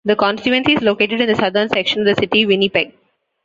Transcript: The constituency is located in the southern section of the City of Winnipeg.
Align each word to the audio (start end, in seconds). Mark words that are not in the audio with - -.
The 0.03 0.15
constituency 0.15 0.73
is 0.73 0.81
located 0.81 1.21
in 1.21 1.27
the 1.27 1.35
southern 1.35 1.69
section 1.69 1.99
of 2.01 2.07
the 2.07 2.19
City 2.19 2.41
of 2.41 2.47
Winnipeg. 2.47 2.91